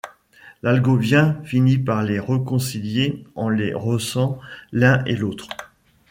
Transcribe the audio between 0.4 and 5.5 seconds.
L'Allgovien finit par les réconcilier en les rossant l'un et l'autre.